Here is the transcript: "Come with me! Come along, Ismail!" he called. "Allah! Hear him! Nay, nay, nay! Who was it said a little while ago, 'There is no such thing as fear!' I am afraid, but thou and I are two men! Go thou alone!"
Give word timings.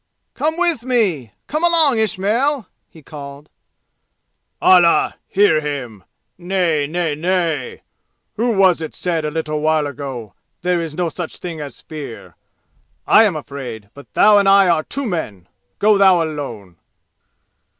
"Come 0.33 0.57
with 0.57 0.83
me! 0.83 1.31
Come 1.45 1.63
along, 1.63 1.99
Ismail!" 1.99 2.65
he 2.89 3.03
called. 3.03 3.51
"Allah! 4.59 5.17
Hear 5.27 5.59
him! 5.61 6.05
Nay, 6.39 6.87
nay, 6.87 7.13
nay! 7.13 7.83
Who 8.35 8.49
was 8.49 8.81
it 8.81 8.95
said 8.95 9.25
a 9.25 9.29
little 9.29 9.61
while 9.61 9.85
ago, 9.85 10.33
'There 10.63 10.81
is 10.81 10.95
no 10.95 11.09
such 11.09 11.37
thing 11.37 11.61
as 11.61 11.81
fear!' 11.83 12.35
I 13.05 13.25
am 13.25 13.35
afraid, 13.35 13.91
but 13.93 14.11
thou 14.15 14.39
and 14.39 14.49
I 14.49 14.67
are 14.69 14.81
two 14.81 15.05
men! 15.05 15.47
Go 15.77 15.99
thou 15.99 16.23
alone!" 16.23 16.77